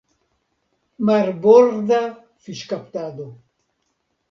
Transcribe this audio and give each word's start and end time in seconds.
Marborda 1.09 2.01
fiŝkaptado. 2.47 3.31